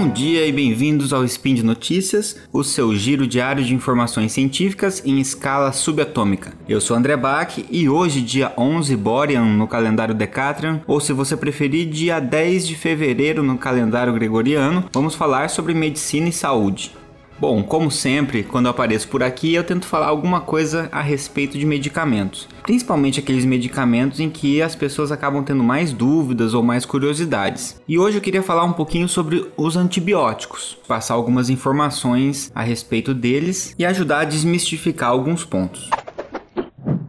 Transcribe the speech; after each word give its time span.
Bom 0.00 0.08
dia 0.08 0.46
e 0.46 0.50
bem-vindos 0.50 1.12
ao 1.12 1.26
Spin 1.26 1.52
de 1.52 1.62
Notícias, 1.62 2.34
o 2.50 2.64
seu 2.64 2.96
giro 2.96 3.26
diário 3.26 3.62
de 3.62 3.74
informações 3.74 4.32
científicas 4.32 5.02
em 5.04 5.20
escala 5.20 5.72
subatômica. 5.72 6.54
Eu 6.66 6.80
sou 6.80 6.96
André 6.96 7.18
Bach 7.18 7.62
e 7.70 7.86
hoje, 7.86 8.22
dia 8.22 8.50
11 8.56 8.96
Borean 8.96 9.44
no 9.44 9.68
calendário 9.68 10.14
Decatrian, 10.14 10.80
ou 10.86 11.00
se 11.00 11.12
você 11.12 11.36
preferir, 11.36 11.86
dia 11.90 12.18
10 12.18 12.66
de 12.66 12.76
fevereiro 12.76 13.42
no 13.42 13.58
calendário 13.58 14.14
gregoriano, 14.14 14.88
vamos 14.90 15.14
falar 15.14 15.50
sobre 15.50 15.74
medicina 15.74 16.30
e 16.30 16.32
saúde. 16.32 16.92
Bom, 17.40 17.62
como 17.62 17.90
sempre, 17.90 18.42
quando 18.42 18.66
eu 18.66 18.70
apareço 18.70 19.08
por 19.08 19.22
aqui, 19.22 19.54
eu 19.54 19.64
tento 19.64 19.86
falar 19.86 20.08
alguma 20.08 20.42
coisa 20.42 20.90
a 20.92 21.00
respeito 21.00 21.56
de 21.56 21.64
medicamentos. 21.64 22.46
Principalmente 22.62 23.18
aqueles 23.18 23.46
medicamentos 23.46 24.20
em 24.20 24.28
que 24.28 24.60
as 24.60 24.74
pessoas 24.74 25.10
acabam 25.10 25.42
tendo 25.42 25.64
mais 25.64 25.90
dúvidas 25.90 26.52
ou 26.52 26.62
mais 26.62 26.84
curiosidades. 26.84 27.80
E 27.88 27.98
hoje 27.98 28.18
eu 28.18 28.20
queria 28.20 28.42
falar 28.42 28.64
um 28.64 28.74
pouquinho 28.74 29.08
sobre 29.08 29.50
os 29.56 29.74
antibióticos, 29.74 30.76
passar 30.86 31.14
algumas 31.14 31.48
informações 31.48 32.52
a 32.54 32.62
respeito 32.62 33.14
deles 33.14 33.74
e 33.78 33.86
ajudar 33.86 34.20
a 34.20 34.24
desmistificar 34.24 35.08
alguns 35.08 35.42
pontos. 35.42 35.88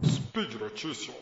Speed. 0.02 1.21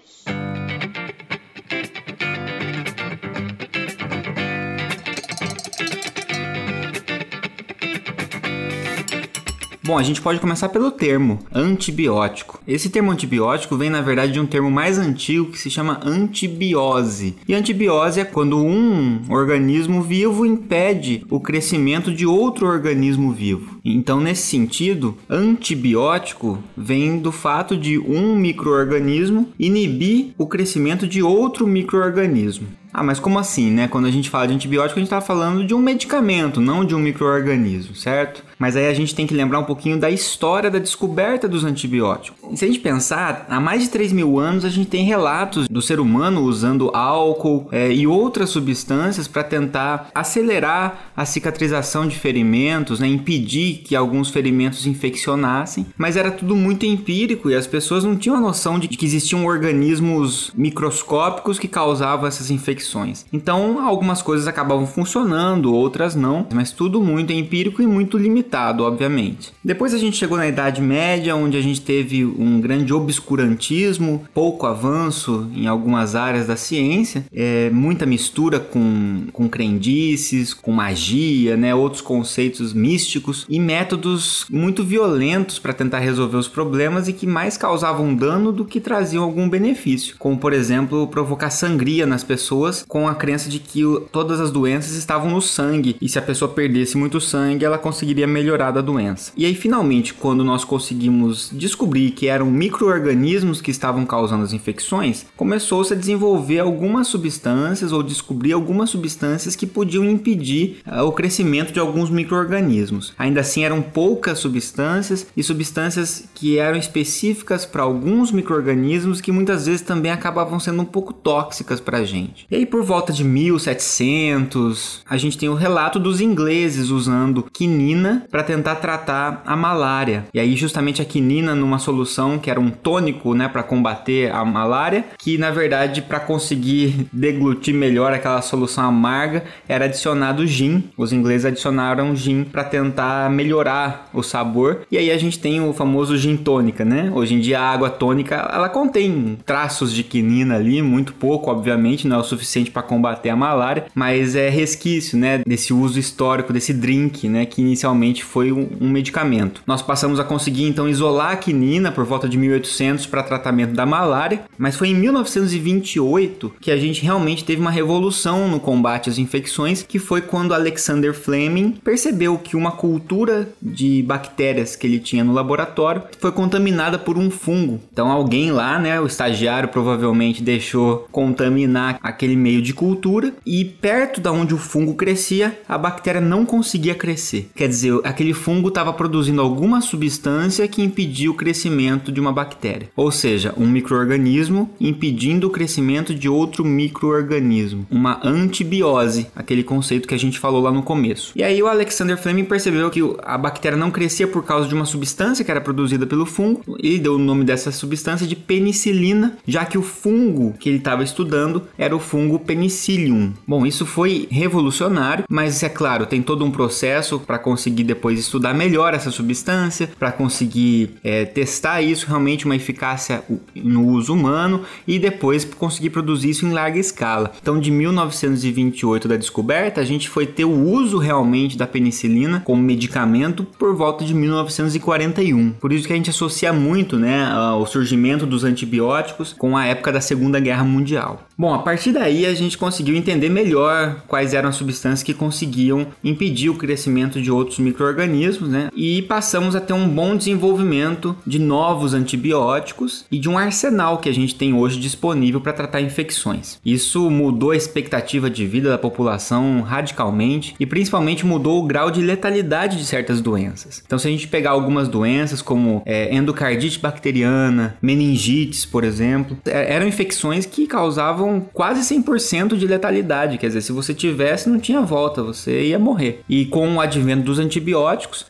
Bom, 9.91 9.99
a 9.99 10.05
gente 10.05 10.23
pode 10.23 10.39
começar 10.39 10.69
pelo 10.69 10.93
termo 10.93 11.41
antibiótico. 11.53 12.61
Esse 12.65 12.89
termo 12.89 13.11
antibiótico 13.11 13.77
vem 13.77 13.91
na 13.91 14.01
verdade 14.01 14.31
de 14.31 14.39
um 14.39 14.47
termo 14.47 14.71
mais 14.71 15.01
antigo 15.01 15.51
que 15.51 15.59
se 15.59 15.69
chama 15.69 15.99
antibiose. 16.05 17.35
E 17.49 17.53
antibiose 17.53 18.21
é 18.21 18.25
quando 18.25 18.57
um 18.57 19.21
organismo 19.29 20.01
vivo 20.01 20.47
impede 20.47 21.27
o 21.29 21.41
crescimento 21.41 22.15
de 22.15 22.25
outro 22.25 22.69
organismo 22.69 23.33
vivo. 23.33 23.81
Então, 23.85 24.21
nesse 24.21 24.43
sentido, 24.43 25.17
antibiótico 25.29 26.63
vem 26.77 27.19
do 27.19 27.33
fato 27.33 27.77
de 27.77 27.99
um 27.99 28.37
microorganismo 28.37 29.49
inibir 29.59 30.35
o 30.39 30.47
crescimento 30.47 31.05
de 31.05 31.21
outro 31.21 31.67
microorganismo. 31.67 32.69
Ah, 32.93 33.03
mas 33.03 33.21
como 33.21 33.39
assim, 33.39 33.71
né? 33.71 33.89
Quando 33.89 34.07
a 34.07 34.11
gente 34.11 34.31
fala 34.31 34.49
de 34.49 34.55
antibiótico, 34.55 34.99
a 34.99 35.03
gente 35.03 35.07
está 35.07 35.21
falando 35.21 35.65
de 35.65 35.75
um 35.75 35.79
medicamento, 35.79 36.61
não 36.61 36.85
de 36.85 36.95
um 36.95 36.99
microorganismo, 36.99 37.95
certo? 37.95 38.50
Mas 38.61 38.77
aí 38.77 38.89
a 38.89 38.93
gente 38.93 39.15
tem 39.15 39.27
que 39.27 39.33
lembrar 39.33 39.59
um 39.59 39.65
pouquinho 39.65 39.99
da 39.99 40.11
história 40.11 40.71
da 40.71 40.79
descoberta 40.79 41.49
dos 41.49 41.65
antibióticos. 41.65 42.39
Se 42.59 42.63
a 42.67 42.69
gente 42.69 42.81
pensar, 42.81 43.47
há 43.49 43.59
mais 43.59 43.83
de 43.83 43.89
3 43.89 44.13
mil 44.13 44.39
anos 44.39 44.67
a 44.67 44.69
gente 44.69 44.91
tem 44.91 45.03
relatos 45.03 45.67
do 45.67 45.81
ser 45.81 45.99
humano 45.99 46.43
usando 46.43 46.91
álcool 46.95 47.69
é, 47.73 47.91
e 47.91 48.07
outras 48.07 48.51
substâncias 48.51 49.27
para 49.27 49.43
tentar 49.43 50.11
acelerar 50.15 51.11
a 51.17 51.25
cicatrização 51.25 52.07
de 52.07 52.19
ferimentos, 52.19 53.01
né? 53.01 53.09
impedir 53.09 53.79
que 53.79 53.97
alguns 53.97 54.29
ferimentos 54.29 54.87
infeccionassem. 54.87 55.87
Mas 55.97 56.19
era 56.19 56.31
tudo 56.31 56.55
muito 56.55 56.85
empírico 56.85 57.49
e 57.49 57.55
as 57.55 57.67
pessoas 57.67 58.05
não 58.05 58.15
tinham 58.15 58.37
a 58.37 58.41
noção 58.41 58.79
de 58.79 58.89
que 58.89 59.07
existiam 59.07 59.47
organismos 59.47 60.53
microscópicos 60.55 61.59
que 61.59 61.67
causavam 61.67 62.27
essas 62.27 62.51
infecções. 62.51 63.25
Então, 63.33 63.83
algumas 63.87 64.21
coisas 64.21 64.47
acabavam 64.47 64.87
funcionando, 64.87 65.73
outras 65.73 66.15
não, 66.15 66.47
mas 66.53 66.73
tudo 66.73 67.01
muito 67.01 67.33
empírico 67.33 67.81
e 67.81 67.87
muito 67.87 68.19
limitado 68.19 68.50
limitado, 68.51 68.85
obviamente. 68.85 69.53
Depois 69.65 69.95
a 69.95 69.99
gente 69.99 70.17
chegou 70.17 70.37
na 70.37 70.49
Idade 70.49 70.83
Média, 70.83 71.37
onde 71.37 71.57
a 71.57 71.61
gente 71.61 71.81
teve 71.81 72.25
um 72.25 72.61
grande 72.61 72.93
obscurantismo, 72.93 74.25
pouco 74.35 74.67
avanço 74.67 75.49
em 75.55 75.67
algumas 75.67 76.17
áreas 76.17 76.49
da 76.49 76.57
ciência, 76.57 77.25
é, 77.33 77.71
muita 77.71 78.05
mistura 78.05 78.59
com, 78.59 79.27
com 79.33 79.49
crendices, 79.49 80.53
com 80.53 80.73
magia, 80.73 81.57
né, 81.57 81.75
outros 81.75 82.03
conceitos 82.03 82.73
místicos 82.73 83.47
e 83.49 83.61
métodos 83.61 84.45
muito 84.51 84.83
violentos 84.83 85.59
para 85.59 85.73
tentar 85.73 86.01
resolver 86.01 86.37
os 86.37 86.49
problemas 86.49 87.07
e 87.07 87.13
que 87.13 87.27
mais 87.27 87.57
causavam 87.57 88.15
dano 88.15 88.51
do 88.51 88.65
que 88.65 88.81
traziam 88.81 89.23
algum 89.23 89.49
benefício, 89.49 90.17
como 90.19 90.37
por 90.39 90.53
exemplo 90.53 91.07
provocar 91.07 91.51
sangria 91.51 92.07
nas 92.07 92.25
pessoas 92.25 92.85
com 92.89 93.07
a 93.07 93.15
crença 93.15 93.49
de 93.49 93.59
que 93.59 93.83
todas 94.11 94.41
as 94.41 94.51
doenças 94.51 94.97
estavam 94.97 95.31
no 95.31 95.41
sangue 95.41 95.97
e 96.01 96.09
se 96.09 96.19
a 96.19 96.23
pessoa 96.23 96.51
perdesse 96.51 96.97
muito 96.97 97.21
sangue 97.21 97.65
ela 97.65 97.79
conseguiria 97.79 98.27
melhorar 98.27 98.40
melhorar 98.41 98.71
da 98.71 98.81
doença. 98.81 99.33
E 99.37 99.45
aí, 99.45 99.55
finalmente, 99.55 100.15
quando 100.15 100.43
nós 100.43 100.65
conseguimos 100.65 101.51
descobrir 101.53 102.11
que 102.13 102.27
eram 102.27 102.47
micro-organismos 102.47 103.61
que 103.61 103.71
estavam 103.71 104.07
causando 104.07 104.43
as 104.43 104.53
infecções, 104.53 105.27
começou-se 105.37 105.93
a 105.93 105.97
desenvolver 105.97 106.59
algumas 106.59 107.07
substâncias 107.09 107.93
ou 107.93 108.03
descobrir 108.03 108.53
algumas 108.53 108.89
substâncias 108.91 109.55
que 109.55 109.67
podiam 109.67 110.05
impedir 110.05 110.79
uh, 110.87 111.03
o 111.03 111.13
crescimento 111.13 111.73
de 111.73 111.79
alguns 111.79 112.09
micro-organismos. 112.09 113.13
Ainda 113.19 113.41
assim, 113.41 113.63
eram 113.63 113.83
poucas 113.83 114.39
substâncias 114.39 115.27
e 115.37 115.43
substâncias 115.43 116.25
que 116.35 116.59
eram 116.59 116.79
específicas 116.79 117.67
para 117.67 117.83
alguns 117.83 118.33
micro-organismos 118.33 119.21
que 119.21 119.31
muitas 119.31 119.67
vezes 119.67 119.83
também 119.83 120.11
acabavam 120.11 120.59
sendo 120.59 120.81
um 120.83 120.87
pouco 120.87 121.13
tóxicas 121.13 121.81
para 121.81 121.99
a 121.99 122.05
gente. 122.05 122.47
E 122.51 122.57
aí, 122.57 122.65
por 122.65 122.83
volta 122.83 123.13
de 123.13 123.23
1700, 123.23 125.03
a 125.09 125.17
gente 125.17 125.37
tem 125.37 125.49
o 125.49 125.55
relato 125.55 125.99
dos 125.99 126.21
ingleses 126.21 126.89
usando 126.89 127.47
quinina 127.53 128.27
para 128.31 128.43
tentar 128.43 128.77
tratar 128.77 129.43
a 129.45 129.57
malária. 129.57 130.25
E 130.33 130.41
aí 130.41 130.57
justamente 130.57 131.03
a 131.03 131.05
quinina 131.05 131.55
numa 131.55 131.79
solução 131.79 132.39
que 132.39 132.51
era 132.51 132.61
um 132.61 132.71
tônico, 132.71 133.35
né, 133.35 133.49
para 133.49 133.63
combater 133.63 134.33
a 134.33 134.45
malária, 134.45 135.05
que 135.19 135.37
na 135.37 135.51
verdade 135.51 136.03
para 136.03 136.21
conseguir 136.21 137.09
deglutir 137.13 137.75
melhor 137.75 138.13
aquela 138.13 138.43
solução 138.43 138.85
amarga 138.85 139.45
era 139.69 139.87
adicionado 139.87 140.47
gin. 140.47 140.85
Os 140.97 141.13
ingleses 141.13 141.47
adicionaram 141.47 142.15
gin 142.15 142.45
para 142.45 142.65
tentar 142.65 143.31
melhorar 143.31 144.09
o 144.13 144.23
sabor. 144.23 144.83
E 144.91 144.99
aí 144.99 145.11
a 145.11 145.19
gente 145.19 145.39
tem 145.39 145.61
o 145.61 145.73
famoso 145.73 146.17
gin 146.17 146.37
tônica, 146.37 146.85
né? 146.85 147.11
Hoje 147.15 147.35
em 147.35 147.41
dia 147.41 147.61
a 147.61 147.73
água 147.73 147.91
tônica 147.91 148.35
ela 148.53 148.69
contém 148.69 149.39
traços 149.45 149.93
de 149.93 150.03
quinina 150.03 150.57
ali, 150.57 150.83
muito 150.83 151.13
pouco, 151.15 151.51
obviamente, 151.51 152.07
não 152.07 152.17
é 152.17 152.21
o 152.21 152.25
suficiente 152.25 152.71
para 152.71 152.83
combater 152.83 153.31
a 153.31 153.37
malária, 153.37 153.87
mas 153.95 154.35
é 154.35 154.49
resquício, 154.49 155.19
né, 155.19 155.43
desse 155.47 155.73
uso 155.73 155.99
histórico 155.99 156.53
desse 156.53 156.73
drink, 156.73 157.29
né, 157.29 157.47
que 157.47 157.61
inicialmente 157.61 158.10
foi 158.19 158.51
um, 158.51 158.69
um 158.81 158.91
medicamento. 158.91 159.63
Nós 159.67 159.83
passamos 159.83 160.19
a 160.19 160.25
conseguir 160.25 160.65
então 160.65 160.89
isolar 160.89 161.33
a 161.33 161.37
quinina 161.37 161.93
por 161.93 162.05
volta 162.05 162.29
de 162.29 162.37
1800 162.37 163.07
para 163.07 163.23
tratamento 163.23 163.73
da 163.75 163.87
malária, 163.87 164.43
mas 164.59 164.77
foi 164.77 164.89
em 164.89 164.95
1928 164.95 166.55
que 166.61 166.71
a 166.71 166.77
gente 166.77 167.03
realmente 167.03 167.45
teve 167.45 167.61
uma 167.61 167.71
revolução 167.71 168.49
no 168.49 168.61
combate 168.61 169.09
às 169.09 169.19
infecções, 169.19 169.83
que 169.83 169.99
foi 169.99 170.21
quando 170.21 170.55
Alexander 170.55 171.15
Fleming 171.15 171.73
percebeu 171.85 172.39
que 172.39 172.57
uma 172.57 172.73
cultura 172.73 173.49
de 173.61 174.03
bactérias 174.03 174.77
que 174.77 174.87
ele 174.87 174.99
tinha 174.99 175.25
no 175.25 175.33
laboratório 175.33 176.03
foi 176.19 176.33
contaminada 176.33 176.99
por 176.99 177.17
um 177.17 177.31
fungo. 177.31 177.81
Então 177.93 178.11
alguém 178.11 178.51
lá, 178.51 178.79
né, 178.79 179.01
o 179.01 179.07
estagiário 179.07 179.69
provavelmente 179.69 180.43
deixou 180.43 181.07
contaminar 181.11 181.99
aquele 182.03 182.37
meio 182.37 182.63
de 182.63 182.73
cultura 182.73 183.33
e 183.45 183.65
perto 183.65 184.21
da 184.21 184.33
onde 184.33 184.55
o 184.55 184.59
fungo 184.59 184.95
crescia, 184.95 185.59
a 185.69 185.79
bactéria 185.79 186.21
não 186.21 186.45
conseguia 186.45 186.95
crescer. 186.95 187.51
Quer 187.55 187.69
dizer, 187.69 188.00
aquele 188.05 188.33
fungo 188.33 188.69
estava 188.69 188.93
produzindo 188.93 189.41
alguma 189.41 189.81
substância 189.81 190.67
que 190.69 190.83
impedia 190.83 191.31
o 191.31 191.35
crescimento 191.35 192.13
de 192.13 192.21
uma 192.21 192.33
bactéria. 192.33 192.89
Ou 192.97 193.11
seja, 193.11 193.55
um 193.57 193.67
microorganismo 193.67 194.71
impedindo 194.81 195.47
o 195.47 195.51
crescimento 195.51 196.15
de 196.15 196.29
outro 196.29 196.65
microorganismo. 196.65 197.87
Uma 197.91 198.21
antibiose, 198.23 199.27
aquele 199.35 199.63
conceito 199.63 200.09
que 200.09 200.15
a 200.15 200.19
gente 200.19 200.39
falou 200.39 200.63
lá 200.63 200.73
no 200.73 200.83
começo. 200.83 201.33
E 201.35 201.43
aí 201.43 201.63
o 201.63 201.67
Alexander 201.67 202.17
Fleming 202.17 202.45
percebeu 202.45 202.91
que 202.91 203.01
a 203.23 203.39
bactéria 203.39 203.77
não 203.77 203.91
crescia 203.91 204.27
por 204.27 204.45
causa 204.45 204.69
de 204.69 204.75
uma 204.75 204.85
substância 204.85 205.45
que 205.45 205.51
era 205.51 205.61
produzida 205.61 206.07
pelo 206.07 206.27
fungo. 206.27 206.63
Ele 206.83 206.99
deu 206.99 207.15
o 207.15 207.19
nome 207.19 207.45
dessa 207.45 207.71
substância 207.71 208.27
de 208.27 208.37
penicilina, 208.37 209.37
já 209.47 209.65
que 209.65 209.79
o 209.79 209.83
fungo 209.83 210.55
que 210.59 210.69
ele 210.69 210.79
estava 210.79 211.03
estudando 211.03 211.63
era 211.77 211.95
o 211.95 212.01
fungo 212.01 212.39
penicillium. 212.39 213.33
Bom, 213.47 213.67
isso 213.67 213.87
foi 213.87 214.27
revolucionário, 214.31 215.25
mas 215.29 215.63
é 215.63 215.69
claro, 215.69 216.07
tem 216.07 216.23
todo 216.23 216.45
um 216.45 216.51
processo 216.51 217.19
para 217.19 217.39
conseguir 217.39 217.85
depois 217.91 218.19
estudar 218.19 218.55
melhor 218.55 218.95
essa 218.95 219.11
substância 219.11 219.91
para 219.99 220.13
conseguir 220.13 220.91
é, 221.03 221.25
testar 221.25 221.83
isso 221.83 222.07
realmente 222.07 222.45
uma 222.45 222.57
eficácia 222.57 223.23
no 223.55 223.87
uso 223.87 224.15
humano 224.15 224.63
e 224.87 224.99
depois 224.99 225.45
conseguir 225.45 225.91
produzir 225.91 226.31
isso 226.31 226.47
em 226.47 226.53
larga 226.53 226.79
escala. 226.79 227.33
Então, 227.41 227.59
de 227.59 227.71
1928 227.71 229.09
da 229.09 229.17
descoberta, 229.17 229.81
a 229.81 229.85
gente 229.85 230.09
foi 230.09 230.27
ter 230.27 230.45
o 230.45 230.69
uso 230.69 230.99
realmente 230.99 231.57
da 231.57 231.67
penicilina 231.67 232.43
como 232.45 232.63
medicamento 232.63 233.45
por 233.45 233.75
volta 233.75 234.05
de 234.05 234.15
1941. 234.15 235.53
Por 235.53 235.73
isso 235.73 235.87
que 235.87 235.93
a 235.93 235.97
gente 235.97 236.11
associa 236.11 236.53
muito, 236.53 236.99
né, 236.99 237.29
o 237.59 237.67
surgimento 237.67 238.27
dos 238.27 238.45
antibióticos 238.45 239.33
com 239.33 239.57
a 239.57 239.67
época 239.67 239.93
da 239.93 240.01
Segunda 240.01 240.39
Guerra 240.39 240.65
Mundial. 240.65 241.27
Bom, 241.37 241.55
a 241.55 241.59
partir 241.59 241.93
daí 241.93 242.11
aí 242.11 242.27
a 242.27 242.35
gente 242.35 242.59
conseguiu 242.59 242.97
entender 242.97 243.29
melhor 243.29 244.03
quais 244.07 244.35
eram 244.35 244.49
as 244.49 244.57
substâncias 244.57 245.03
que 245.03 245.15
conseguiam 245.15 245.87
impedir 246.03 246.51
o 246.51 246.55
crescimento 246.55 247.21
de 247.21 247.31
outros 247.31 247.59
micro-organismos, 247.81 248.49
né? 248.49 248.69
E 248.75 249.03
passamos 249.03 249.57
a 249.57 249.61
ter 249.61 249.73
um 249.73 249.89
bom 249.89 250.17
desenvolvimento 250.17 251.17
de 251.27 251.39
novos 251.39 251.95
antibióticos 251.95 253.05
e 253.11 253.19
de 253.19 253.29
um 253.29 253.39
arsenal 253.39 253.99
que 253.99 254.09
a 254.09 254.15
gente 254.15 254.35
tem 254.35 254.53
hoje 254.53 254.79
disponível 254.79 255.41
para 255.41 255.53
tratar 255.53 255.81
infecções. 255.81 256.59
Isso 256.65 257.11
mudou 257.11 257.53
a 257.53 257.57
expectativa 257.57 258.29
de 258.29 258.47
vida 258.47 258.69
da 258.69 258.79
população 258.79 259.63
radicalmente 259.63 260.55
e 260.61 260.67
principalmente 260.67 261.25
mudou 261.25 261.63
o 261.63 261.67
grau 261.67 261.91
de 261.91 262.01
letalidade 262.01 262.77
de 262.77 262.85
certas 262.85 263.21
doenças. 263.21 263.83
Então, 263.85 263.99
se 263.99 264.07
a 264.07 264.11
gente 264.11 264.29
pegar 264.29 264.51
algumas 264.51 264.89
doenças 264.89 265.41
como 265.41 265.83
é, 265.87 266.15
endocardite 266.15 266.79
bacteriana, 266.79 267.77
meningites, 267.81 268.67
por 268.67 268.85
exemplo, 268.85 269.37
é, 269.47 269.75
eram 269.75 269.87
infecções 269.87 270.45
que 270.45 270.67
causavam 270.67 271.49
quase 271.53 271.95
100% 271.95 272.57
de 272.57 272.67
letalidade. 272.67 273.39
Quer 273.39 273.49
dizer, 273.49 273.63
se 273.63 273.73
você 273.73 273.95
tivesse, 273.95 274.49
não 274.49 274.59
tinha 274.59 274.81
volta, 274.81 275.23
você 275.23 275.65
ia 275.67 275.79
morrer. 275.79 276.23
E 276.29 276.45
com 276.45 276.77
o 276.77 276.81
advento 276.81 277.23
dos 277.23 277.39
antibióticos, 277.39 277.70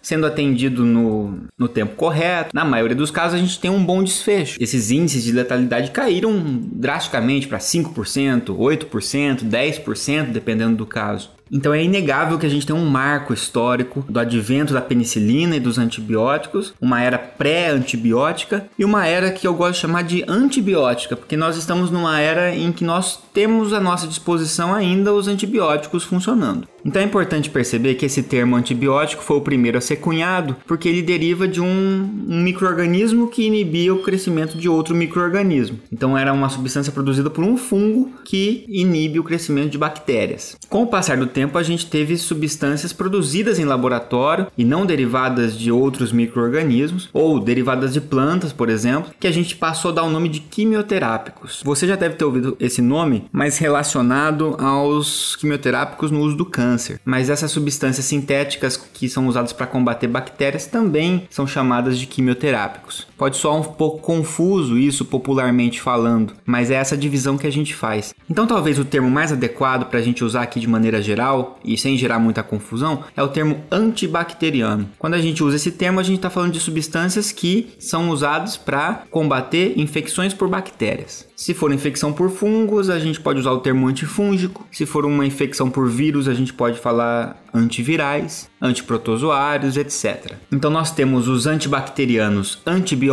sendo 0.02 0.26
atendido 0.26 0.84
no, 0.84 1.44
no 1.56 1.68
tempo 1.68 1.96
correto, 1.96 2.50
na 2.54 2.64
maioria 2.64 2.96
dos 2.96 3.10
casos 3.10 3.34
a 3.34 3.42
gente 3.42 3.58
tem 3.58 3.70
um 3.70 3.84
bom 3.84 4.02
desfecho. 4.02 4.58
Esses 4.60 4.90
índices 4.90 5.24
de 5.24 5.32
letalidade 5.32 5.90
caíram 5.90 6.40
drasticamente 6.72 7.46
para 7.46 7.58
5%, 7.58 8.46
8%, 8.46 9.44
10%, 9.44 10.24
dependendo 10.30 10.76
do 10.76 10.86
caso. 10.86 11.30
Então 11.50 11.74
é 11.74 11.82
inegável 11.82 12.38
que 12.38 12.46
a 12.46 12.50
gente 12.50 12.66
tem 12.66 12.74
um 12.74 12.86
marco 12.86 13.32
histórico 13.32 14.04
do 14.08 14.20
advento 14.20 14.72
da 14.72 14.80
penicilina 14.80 15.56
e 15.56 15.60
dos 15.60 15.78
antibióticos, 15.78 16.74
uma 16.80 17.02
era 17.02 17.18
pré-antibiótica 17.18 18.66
e 18.78 18.84
uma 18.84 19.06
era 19.06 19.30
que 19.30 19.46
eu 19.46 19.54
gosto 19.54 19.74
de 19.74 19.80
chamar 19.80 20.02
de 20.02 20.24
antibiótica, 20.28 21.16
porque 21.16 21.36
nós 21.36 21.56
estamos 21.56 21.90
numa 21.90 22.20
era 22.20 22.54
em 22.54 22.72
que 22.72 22.84
nós 22.84 23.18
temos 23.32 23.72
à 23.72 23.80
nossa 23.80 24.06
disposição 24.06 24.74
ainda 24.74 25.12
os 25.12 25.28
antibióticos 25.28 26.04
funcionando. 26.04 26.68
Então 26.84 27.02
é 27.02 27.04
importante 27.04 27.50
perceber 27.50 27.94
que 27.94 28.06
esse 28.06 28.22
termo 28.22 28.56
antibiótico 28.56 29.22
foi 29.22 29.36
o 29.36 29.42
primeiro 29.42 29.78
a 29.78 29.80
ser 29.80 29.96
cunhado, 29.96 30.56
porque 30.66 30.88
ele 30.88 31.02
deriva 31.02 31.46
de 31.46 31.60
um, 31.60 32.24
um 32.28 32.42
microorganismo 32.42 33.28
que 33.28 33.46
inibia 33.46 33.92
o 33.92 34.02
crescimento 34.02 34.56
de 34.56 34.68
outro 34.68 34.94
microorganismo. 34.94 35.78
Então 35.92 36.16
era 36.16 36.32
uma 36.32 36.48
substância 36.48 36.92
produzida 36.92 37.28
por 37.28 37.44
um 37.44 37.56
fungo 37.56 38.12
que 38.24 38.64
inibe 38.68 39.18
o 39.18 39.24
crescimento 39.24 39.70
de 39.70 39.78
bactérias. 39.78 40.56
Com 40.68 40.82
o 40.82 40.86
passar 40.86 41.16
do 41.16 41.26
tempo, 41.26 41.39
a 41.58 41.62
gente 41.62 41.86
teve 41.86 42.16
substâncias 42.16 42.92
produzidas 42.92 43.58
em 43.58 43.64
laboratório 43.64 44.46
e 44.56 44.64
não 44.64 44.86
derivadas 44.86 45.56
de 45.58 45.70
outros 45.70 46.12
microorganismos 46.12 47.08
ou 47.12 47.38
derivadas 47.40 47.92
de 47.92 48.00
plantas, 48.00 48.52
por 48.52 48.68
exemplo, 48.68 49.12
que 49.18 49.26
a 49.26 49.32
gente 49.32 49.56
passou 49.56 49.90
a 49.90 49.94
dar 49.94 50.02
o 50.02 50.10
nome 50.10 50.28
de 50.28 50.40
quimioterápicos. 50.40 51.62
Você 51.64 51.86
já 51.86 51.96
deve 51.96 52.16
ter 52.16 52.24
ouvido 52.24 52.56
esse 52.58 52.82
nome, 52.82 53.24
mas 53.32 53.58
relacionado 53.58 54.56
aos 54.58 55.36
quimioterápicos 55.36 56.10
no 56.10 56.20
uso 56.20 56.36
do 56.36 56.44
câncer. 56.44 57.00
Mas 57.04 57.30
essas 57.30 57.50
substâncias 57.50 58.06
sintéticas 58.06 58.76
que 58.76 59.08
são 59.08 59.26
usadas 59.26 59.52
para 59.52 59.66
combater 59.66 60.08
bactérias 60.08 60.66
também 60.66 61.26
são 61.30 61.46
chamadas 61.46 61.98
de 61.98 62.06
quimioterápicos. 62.06 63.06
Pode 63.20 63.36
soar 63.36 63.54
um 63.54 63.62
pouco 63.62 63.98
confuso 63.98 64.78
isso 64.78 65.04
popularmente 65.04 65.78
falando, 65.78 66.32
mas 66.46 66.70
é 66.70 66.76
essa 66.76 66.96
divisão 66.96 67.36
que 67.36 67.46
a 67.46 67.52
gente 67.52 67.74
faz. 67.74 68.14
Então 68.30 68.46
talvez 68.46 68.78
o 68.78 68.84
termo 68.84 69.10
mais 69.10 69.30
adequado 69.30 69.90
para 69.90 69.98
a 69.98 70.02
gente 70.02 70.24
usar 70.24 70.40
aqui 70.40 70.58
de 70.58 70.66
maneira 70.66 71.02
geral 71.02 71.60
e 71.62 71.76
sem 71.76 71.98
gerar 71.98 72.18
muita 72.18 72.42
confusão 72.42 73.04
é 73.14 73.22
o 73.22 73.28
termo 73.28 73.60
antibacteriano. 73.70 74.88
Quando 74.98 75.12
a 75.12 75.20
gente 75.20 75.44
usa 75.44 75.56
esse 75.56 75.70
termo, 75.70 76.00
a 76.00 76.02
gente 76.02 76.16
está 76.16 76.30
falando 76.30 76.54
de 76.54 76.60
substâncias 76.60 77.30
que 77.30 77.74
são 77.78 78.08
usadas 78.08 78.56
para 78.56 79.02
combater 79.10 79.78
infecções 79.78 80.32
por 80.32 80.48
bactérias. 80.48 81.28
Se 81.36 81.52
for 81.52 81.72
infecção 81.72 82.12
por 82.12 82.30
fungos, 82.30 82.88
a 82.88 82.98
gente 82.98 83.18
pode 83.18 83.40
usar 83.40 83.52
o 83.52 83.60
termo 83.60 83.86
antifúngico. 83.86 84.66
Se 84.70 84.84
for 84.84 85.06
uma 85.06 85.26
infecção 85.26 85.70
por 85.70 85.88
vírus, 85.88 86.28
a 86.28 86.34
gente 86.34 86.52
pode 86.52 86.78
falar 86.78 87.42
antivirais, 87.52 88.50
antiprotozoários, 88.60 89.76
etc. 89.76 90.34
Então 90.52 90.70
nós 90.70 90.90
temos 90.90 91.28
os 91.28 91.46
antibacterianos 91.46 92.58
antibióticos, 92.66 93.09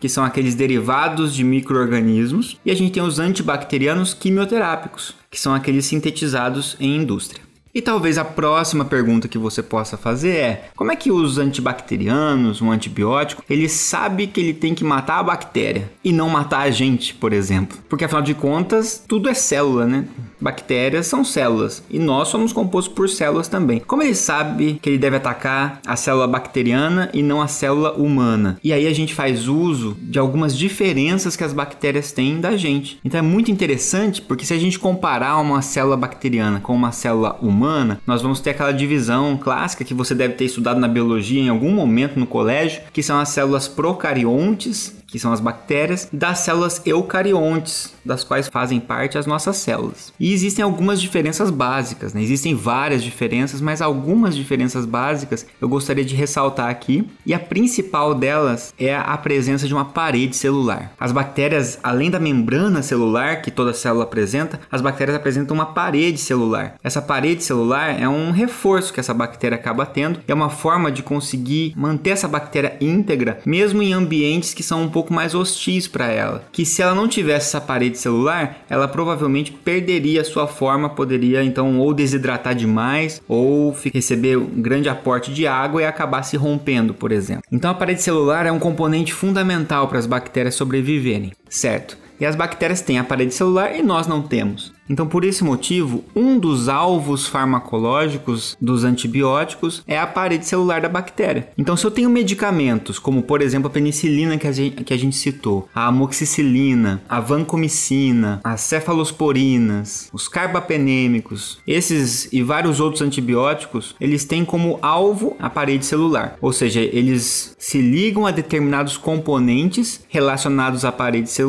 que 0.00 0.08
são 0.08 0.24
aqueles 0.24 0.54
derivados 0.54 1.34
de 1.34 1.42
microorganismos, 1.42 2.58
e 2.64 2.70
a 2.70 2.74
gente 2.74 2.92
tem 2.92 3.02
os 3.02 3.18
antibacterianos 3.18 4.14
quimioterápicos, 4.14 5.14
que 5.30 5.40
são 5.40 5.54
aqueles 5.54 5.86
sintetizados 5.86 6.76
em 6.78 6.96
indústria. 6.96 7.42
E 7.74 7.82
talvez 7.82 8.18
a 8.18 8.24
próxima 8.24 8.84
pergunta 8.84 9.26
que 9.26 9.36
você 9.36 9.60
possa 9.60 9.96
fazer 9.96 10.36
é: 10.36 10.68
como 10.76 10.92
é 10.92 10.96
que 10.96 11.10
os 11.10 11.38
antibacterianos, 11.38 12.62
um 12.62 12.70
antibiótico, 12.70 13.42
ele 13.50 13.68
sabe 13.68 14.28
que 14.28 14.40
ele 14.40 14.54
tem 14.54 14.74
que 14.74 14.84
matar 14.84 15.18
a 15.18 15.22
bactéria 15.24 15.90
e 16.04 16.12
não 16.12 16.28
matar 16.28 16.60
a 16.60 16.70
gente, 16.70 17.12
por 17.14 17.32
exemplo? 17.32 17.76
Porque 17.88 18.04
afinal 18.04 18.22
de 18.22 18.32
contas, 18.32 19.02
tudo 19.08 19.28
é 19.28 19.34
célula, 19.34 19.86
né? 19.86 20.06
Bactérias 20.44 21.06
são 21.06 21.24
células 21.24 21.82
e 21.88 21.98
nós 21.98 22.28
somos 22.28 22.52
compostos 22.52 22.92
por 22.92 23.08
células 23.08 23.48
também. 23.48 23.80
Como 23.80 24.02
ele 24.02 24.14
sabe 24.14 24.78
que 24.82 24.90
ele 24.90 24.98
deve 24.98 25.16
atacar 25.16 25.80
a 25.86 25.96
célula 25.96 26.26
bacteriana 26.26 27.08
e 27.14 27.22
não 27.22 27.40
a 27.40 27.48
célula 27.48 27.94
humana? 27.94 28.58
E 28.62 28.70
aí 28.70 28.86
a 28.86 28.92
gente 28.92 29.14
faz 29.14 29.48
uso 29.48 29.96
de 30.02 30.18
algumas 30.18 30.54
diferenças 30.54 31.34
que 31.34 31.42
as 31.42 31.54
bactérias 31.54 32.12
têm 32.12 32.42
da 32.42 32.58
gente. 32.58 33.00
Então 33.02 33.18
é 33.18 33.22
muito 33.22 33.50
interessante 33.50 34.20
porque 34.20 34.44
se 34.44 34.52
a 34.52 34.58
gente 34.58 34.78
comparar 34.78 35.38
uma 35.38 35.62
célula 35.62 35.96
bacteriana 35.96 36.60
com 36.60 36.74
uma 36.74 36.92
célula 36.92 37.38
humana, 37.40 37.98
nós 38.06 38.20
vamos 38.20 38.38
ter 38.38 38.50
aquela 38.50 38.72
divisão 38.72 39.38
clássica 39.38 39.82
que 39.82 39.94
você 39.94 40.14
deve 40.14 40.34
ter 40.34 40.44
estudado 40.44 40.78
na 40.78 40.88
biologia 40.88 41.40
em 41.40 41.48
algum 41.48 41.70
momento 41.70 42.20
no 42.20 42.26
colégio, 42.26 42.82
que 42.92 43.02
são 43.02 43.18
as 43.18 43.30
células 43.30 43.66
procariontes 43.66 44.94
que 45.14 45.18
são 45.20 45.32
as 45.32 45.38
bactérias, 45.38 46.08
das 46.12 46.40
células 46.40 46.82
eucariontes, 46.84 47.93
das 48.04 48.24
quais 48.24 48.48
fazem 48.48 48.80
parte 48.80 49.16
as 49.16 49.26
nossas 49.26 49.56
células. 49.56 50.12
E 50.18 50.32
existem 50.32 50.64
algumas 50.64 51.00
diferenças 51.00 51.50
básicas, 51.50 52.12
né? 52.12 52.22
existem 52.22 52.54
várias 52.54 53.02
diferenças, 53.02 53.60
mas 53.60 53.80
algumas 53.80 54.34
diferenças 54.34 54.84
básicas 54.84 55.46
eu 55.60 55.68
gostaria 55.68 56.04
de 56.04 56.14
ressaltar 56.14 56.68
aqui, 56.68 57.08
e 57.24 57.32
a 57.32 57.38
principal 57.38 58.14
delas 58.14 58.74
é 58.78 58.94
a 58.94 59.16
presença 59.16 59.66
de 59.66 59.74
uma 59.74 59.84
parede 59.84 60.36
celular. 60.36 60.92
As 60.98 61.12
bactérias, 61.12 61.78
além 61.82 62.10
da 62.10 62.18
membrana 62.18 62.82
celular 62.82 63.42
que 63.42 63.50
toda 63.50 63.72
célula 63.72 64.04
apresenta, 64.04 64.60
as 64.70 64.80
bactérias 64.80 65.16
apresentam 65.16 65.54
uma 65.54 65.66
parede 65.66 66.18
celular. 66.18 66.74
Essa 66.82 67.00
parede 67.00 67.44
celular 67.44 68.00
é 68.00 68.08
um 68.08 68.30
reforço 68.32 68.92
que 68.92 69.00
essa 69.00 69.14
bactéria 69.14 69.56
acaba 69.56 69.86
tendo, 69.86 70.20
é 70.26 70.34
uma 70.34 70.50
forma 70.50 70.90
de 70.90 71.02
conseguir 71.02 71.72
manter 71.76 72.10
essa 72.10 72.26
bactéria 72.26 72.76
íntegra, 72.80 73.38
mesmo 73.46 73.82
em 73.82 73.92
ambientes 73.92 74.52
que 74.52 74.62
são 74.62 74.82
um 74.82 74.88
pouco 74.88 75.04
pouco 75.04 75.12
mais 75.12 75.34
hostis 75.34 75.86
para 75.86 76.06
ela. 76.06 76.44
Que 76.50 76.64
se 76.64 76.80
ela 76.80 76.94
não 76.94 77.06
tivesse 77.06 77.48
essa 77.48 77.60
parede 77.60 77.93
celular, 77.98 78.64
ela 78.68 78.88
provavelmente 78.88 79.52
perderia 79.52 80.24
sua 80.24 80.46
forma, 80.46 80.88
poderia 80.88 81.42
então 81.42 81.78
ou 81.78 81.92
desidratar 81.94 82.54
demais 82.54 83.22
ou 83.28 83.74
receber 83.92 84.36
um 84.36 84.60
grande 84.60 84.88
aporte 84.88 85.32
de 85.32 85.46
água 85.46 85.82
e 85.82 85.86
acabar 85.86 86.22
se 86.22 86.36
rompendo, 86.36 86.94
por 86.94 87.12
exemplo. 87.12 87.44
Então 87.50 87.70
a 87.70 87.74
parede 87.74 88.02
celular 88.02 88.46
é 88.46 88.52
um 88.52 88.58
componente 88.58 89.12
fundamental 89.12 89.88
para 89.88 89.98
as 89.98 90.06
bactérias 90.06 90.54
sobreviverem, 90.54 91.32
certo? 91.54 91.96
E 92.18 92.24
as 92.24 92.36
bactérias 92.36 92.80
têm 92.80 92.98
a 92.98 93.04
parede 93.04 93.34
celular 93.34 93.76
e 93.76 93.82
nós 93.82 94.06
não 94.06 94.22
temos. 94.22 94.72
Então, 94.88 95.06
por 95.06 95.24
esse 95.24 95.42
motivo, 95.42 96.04
um 96.14 96.38
dos 96.38 96.68
alvos 96.68 97.26
farmacológicos 97.26 98.56
dos 98.60 98.84
antibióticos 98.84 99.82
é 99.86 99.98
a 99.98 100.06
parede 100.06 100.46
celular 100.46 100.80
da 100.82 100.88
bactéria. 100.88 101.48
Então, 101.56 101.76
se 101.76 101.86
eu 101.86 101.90
tenho 101.90 102.10
medicamentos, 102.10 102.98
como 102.98 103.22
por 103.22 103.40
exemplo 103.40 103.68
a 103.68 103.70
penicilina 103.70 104.36
que 104.36 104.46
a 104.46 104.52
gente, 104.52 104.84
que 104.84 104.92
a 104.92 104.98
gente 104.98 105.16
citou, 105.16 105.68
a 105.74 105.86
amoxicilina, 105.86 107.02
a 107.08 107.18
vancomicina, 107.18 108.40
as 108.44 108.60
cefalosporinas, 108.60 110.10
os 110.12 110.28
carbapenêmicos, 110.28 111.58
esses 111.66 112.28
e 112.30 112.42
vários 112.42 112.78
outros 112.78 113.00
antibióticos, 113.00 113.94
eles 113.98 114.26
têm 114.26 114.44
como 114.44 114.78
alvo 114.82 115.34
a 115.38 115.48
parede 115.48 115.86
celular. 115.86 116.36
Ou 116.42 116.52
seja, 116.52 116.80
eles 116.80 117.54
se 117.58 117.80
ligam 117.80 118.26
a 118.26 118.30
determinados 118.30 118.98
componentes 118.98 120.04
relacionados 120.08 120.84
à 120.84 120.92
parede 120.92 121.30
celular 121.30 121.43